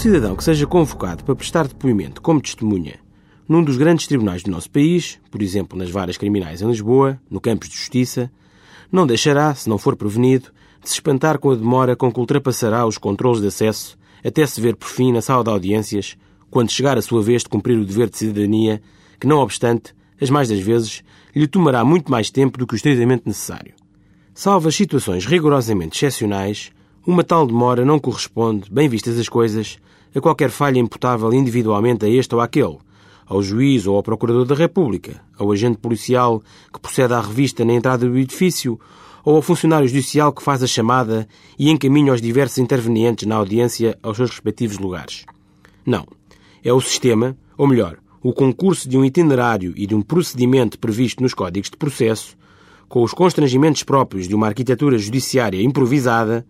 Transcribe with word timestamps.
cidadão 0.00 0.34
que 0.34 0.42
seja 0.42 0.66
convocado 0.66 1.22
para 1.22 1.36
prestar 1.36 1.68
depoimento 1.68 2.22
como 2.22 2.40
testemunha 2.40 2.94
num 3.46 3.62
dos 3.62 3.76
grandes 3.76 4.06
tribunais 4.06 4.42
do 4.42 4.50
nosso 4.50 4.70
país, 4.70 5.18
por 5.30 5.42
exemplo 5.42 5.76
nas 5.76 5.90
varas 5.90 6.16
criminais 6.16 6.62
em 6.62 6.68
Lisboa, 6.68 7.20
no 7.28 7.38
campus 7.38 7.68
de 7.68 7.76
justiça, 7.76 8.32
não 8.90 9.06
deixará, 9.06 9.54
se 9.54 9.68
não 9.68 9.76
for 9.76 9.96
prevenido, 9.96 10.52
de 10.82 10.88
se 10.88 10.94
espantar 10.94 11.38
com 11.38 11.50
a 11.50 11.54
demora 11.54 11.94
com 11.94 12.10
que 12.10 12.18
ultrapassará 12.18 12.86
os 12.86 12.96
controles 12.96 13.42
de 13.42 13.48
acesso 13.48 13.98
até 14.24 14.46
se 14.46 14.58
ver 14.58 14.74
por 14.74 14.88
fim 14.88 15.12
na 15.12 15.20
sala 15.20 15.44
de 15.44 15.50
audiências, 15.50 16.16
quando 16.50 16.70
chegar 16.70 16.96
a 16.96 17.02
sua 17.02 17.20
vez 17.20 17.42
de 17.42 17.50
cumprir 17.50 17.76
o 17.76 17.84
dever 17.84 18.08
de 18.08 18.16
cidadania, 18.16 18.80
que, 19.20 19.26
não 19.26 19.36
obstante, 19.36 19.94
as 20.18 20.30
mais 20.30 20.48
das 20.48 20.60
vezes, 20.60 21.02
lhe 21.36 21.46
tomará 21.46 21.84
muito 21.84 22.10
mais 22.10 22.30
tempo 22.30 22.56
do 22.56 22.66
que 22.66 22.72
o 22.72 22.76
estritamente 22.76 23.24
necessário. 23.26 23.74
Salvo 24.32 24.68
as 24.68 24.74
situações 24.74 25.26
rigorosamente 25.26 25.94
excepcionais, 25.98 26.72
uma 27.06 27.24
tal 27.24 27.46
demora 27.46 27.84
não 27.84 27.98
corresponde, 27.98 28.70
bem 28.70 28.88
vistas 28.88 29.18
as 29.18 29.28
coisas, 29.28 29.78
a 30.14 30.20
qualquer 30.20 30.50
falha 30.50 30.78
imputável 30.78 31.32
individualmente 31.32 32.04
a 32.04 32.08
este 32.08 32.34
ou 32.34 32.40
àquele, 32.40 32.78
ao 33.26 33.42
juiz 33.42 33.86
ou 33.86 33.96
ao 33.96 34.02
procurador 34.02 34.44
da 34.44 34.54
República, 34.54 35.22
ao 35.38 35.52
agente 35.52 35.78
policial 35.78 36.42
que 36.72 36.80
procede 36.80 37.14
à 37.14 37.20
revista 37.20 37.64
na 37.64 37.72
entrada 37.72 38.08
do 38.08 38.18
edifício, 38.18 38.78
ou 39.24 39.36
ao 39.36 39.42
funcionário 39.42 39.86
judicial 39.86 40.32
que 40.32 40.42
faz 40.42 40.62
a 40.62 40.66
chamada 40.66 41.28
e 41.58 41.70
encaminha 41.70 42.12
os 42.12 42.20
diversos 42.20 42.58
intervenientes 42.58 43.26
na 43.26 43.36
audiência 43.36 43.98
aos 44.02 44.16
seus 44.16 44.30
respectivos 44.30 44.78
lugares. 44.78 45.24
Não. 45.84 46.06
É 46.62 46.72
o 46.72 46.80
sistema, 46.80 47.36
ou 47.56 47.66
melhor, 47.66 47.98
o 48.22 48.32
concurso 48.32 48.88
de 48.88 48.98
um 48.98 49.04
itinerário 49.04 49.72
e 49.76 49.86
de 49.86 49.94
um 49.94 50.02
procedimento 50.02 50.78
previsto 50.78 51.22
nos 51.22 51.32
códigos 51.32 51.70
de 51.70 51.76
processo, 51.76 52.36
com 52.88 53.02
os 53.02 53.14
constrangimentos 53.14 53.82
próprios 53.82 54.28
de 54.28 54.34
uma 54.34 54.48
arquitetura 54.48 54.98
judiciária 54.98 55.62
improvisada, 55.62 56.44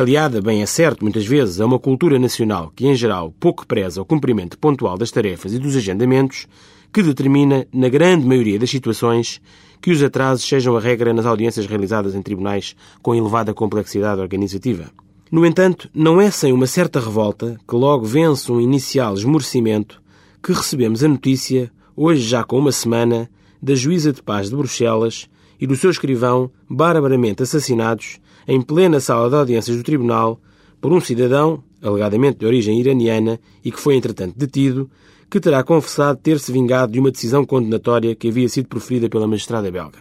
aliada, 0.00 0.40
bem 0.40 0.62
é 0.62 0.66
certo, 0.66 1.02
muitas 1.02 1.26
vezes, 1.26 1.60
a 1.60 1.66
uma 1.66 1.78
cultura 1.78 2.18
nacional 2.18 2.72
que, 2.74 2.86
em 2.86 2.94
geral, 2.94 3.34
pouco 3.40 3.66
preza 3.66 4.00
o 4.00 4.04
cumprimento 4.04 4.56
pontual 4.56 4.96
das 4.96 5.10
tarefas 5.10 5.52
e 5.52 5.58
dos 5.58 5.76
agendamentos, 5.76 6.46
que 6.92 7.02
determina, 7.02 7.66
na 7.72 7.88
grande 7.88 8.24
maioria 8.24 8.58
das 8.58 8.70
situações, 8.70 9.40
que 9.82 9.90
os 9.90 10.02
atrasos 10.02 10.46
sejam 10.46 10.76
a 10.76 10.80
regra 10.80 11.12
nas 11.12 11.26
audiências 11.26 11.66
realizadas 11.66 12.14
em 12.14 12.22
tribunais 12.22 12.76
com 13.02 13.14
elevada 13.14 13.52
complexidade 13.52 14.20
organizativa. 14.20 14.90
No 15.30 15.44
entanto, 15.44 15.90
não 15.92 16.20
é 16.20 16.30
sem 16.30 16.52
uma 16.52 16.66
certa 16.66 17.00
revolta 17.00 17.58
que 17.68 17.74
logo 17.74 18.06
vence 18.06 18.50
um 18.50 18.60
inicial 18.60 19.14
esmorecimento 19.14 20.00
que 20.42 20.52
recebemos 20.52 21.02
a 21.02 21.08
notícia, 21.08 21.70
hoje 21.96 22.22
já 22.22 22.44
com 22.44 22.58
uma 22.58 22.72
semana, 22.72 23.28
da 23.60 23.74
juíza 23.74 24.12
de 24.12 24.22
paz 24.22 24.48
de 24.48 24.56
Bruxelas 24.56 25.28
e 25.60 25.66
do 25.66 25.76
seu 25.76 25.90
escrivão 25.90 26.50
barbaramente 26.68 27.42
assassinados 27.42 28.18
em 28.46 28.60
plena 28.60 29.00
sala 29.00 29.28
de 29.28 29.36
audiências 29.36 29.76
do 29.76 29.82
tribunal 29.82 30.40
por 30.80 30.92
um 30.92 31.00
cidadão, 31.00 31.62
alegadamente 31.82 32.38
de 32.38 32.46
origem 32.46 32.80
iraniana 32.80 33.40
e 33.64 33.70
que 33.70 33.80
foi 33.80 33.96
entretanto 33.96 34.38
detido, 34.38 34.90
que 35.30 35.40
terá 35.40 35.62
confessado 35.62 36.18
ter-se 36.22 36.50
vingado 36.50 36.92
de 36.92 37.00
uma 37.00 37.10
decisão 37.10 37.44
condenatória 37.44 38.14
que 38.14 38.28
havia 38.28 38.48
sido 38.48 38.68
proferida 38.68 39.08
pela 39.08 39.26
magistrada 39.26 39.70
belga. 39.70 39.98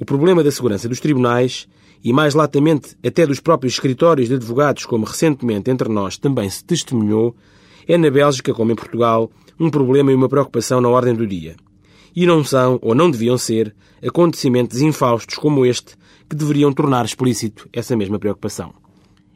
O 0.00 0.04
problema 0.04 0.42
da 0.42 0.50
segurança 0.50 0.88
dos 0.88 1.00
tribunais, 1.00 1.68
e 2.02 2.12
mais 2.12 2.34
latamente 2.34 2.96
até 3.04 3.26
dos 3.26 3.40
próprios 3.40 3.74
escritórios 3.74 4.28
de 4.28 4.34
advogados, 4.34 4.86
como 4.86 5.04
recentemente 5.04 5.70
entre 5.70 5.88
nós 5.88 6.16
também 6.16 6.48
se 6.48 6.64
testemunhou, 6.64 7.34
é 7.86 7.96
na 7.96 8.10
Bélgica, 8.10 8.52
como 8.52 8.72
em 8.72 8.76
Portugal, 8.76 9.30
um 9.58 9.70
problema 9.70 10.12
e 10.12 10.14
uma 10.14 10.28
preocupação 10.28 10.80
na 10.80 10.88
ordem 10.88 11.14
do 11.14 11.26
dia. 11.26 11.56
E 12.20 12.26
não 12.26 12.42
são, 12.42 12.80
ou 12.82 12.96
não 12.96 13.08
deviam 13.08 13.38
ser, 13.38 13.72
acontecimentos 14.04 14.80
infaustos 14.80 15.36
como 15.36 15.64
este 15.64 15.94
que 16.28 16.34
deveriam 16.34 16.72
tornar 16.72 17.04
explícito 17.04 17.68
essa 17.72 17.96
mesma 17.96 18.18
preocupação. 18.18 18.74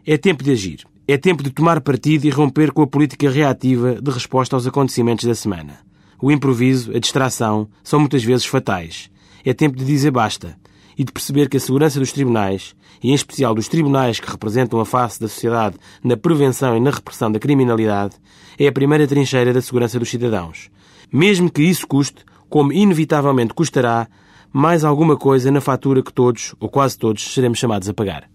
É 0.05 0.19
tempo 0.19 0.43
de 0.43 0.51
agir. 0.51 0.85
É 1.07 1.17
tempo 1.17 1.45
de 1.45 1.51
tomar 1.51 1.81
partido 1.81 2.25
e 2.25 2.31
romper 2.31 2.73
com 2.73 2.83
a 2.83 2.87
política 2.89 3.31
reativa 3.31 4.03
de 4.03 4.11
resposta 4.11 4.57
aos 4.57 4.67
acontecimentos 4.67 5.25
da 5.25 5.35
semana. 5.37 5.79
O 6.21 6.33
improviso, 6.33 6.91
a 6.93 6.99
distração, 6.99 7.69
são 7.85 8.01
muitas 8.01 8.25
vezes 8.25 8.47
fatais. 8.47 9.09
É 9.45 9.55
tempo 9.55 9.77
de 9.77 9.85
dizer 9.85 10.11
basta 10.11 10.57
e 10.99 11.05
de 11.05 11.13
perceber 11.13 11.49
que 11.49 11.59
a 11.59 11.61
segurança 11.61 12.01
dos 12.01 12.11
tribunais, 12.11 12.75
e 13.01 13.13
em 13.13 13.15
especial 13.15 13.55
dos 13.55 13.69
tribunais 13.69 14.19
que 14.19 14.29
representam 14.29 14.81
a 14.81 14.85
face 14.85 15.21
da 15.21 15.29
sociedade 15.29 15.77
na 16.03 16.17
prevenção 16.17 16.77
e 16.77 16.81
na 16.81 16.91
repressão 16.91 17.31
da 17.31 17.39
criminalidade, 17.39 18.17
é 18.59 18.67
a 18.67 18.73
primeira 18.73 19.07
trincheira 19.07 19.53
da 19.53 19.63
segurança 19.63 20.01
dos 20.01 20.11
cidadãos. 20.11 20.69
Mesmo 21.13 21.49
que 21.49 21.63
isso 21.63 21.87
custe, 21.87 22.25
como 22.53 22.71
inevitavelmente 22.71 23.55
custará, 23.55 24.07
mais 24.53 24.85
alguma 24.85 25.17
coisa 25.17 25.51
na 25.51 25.63
fatura 25.63 26.03
que 26.03 26.13
todos, 26.13 26.55
ou 26.61 26.69
quase 26.69 26.99
todos, 26.99 27.33
seremos 27.33 27.59
chamados 27.59 27.89
a 27.89 27.95
pagar. 27.95 28.29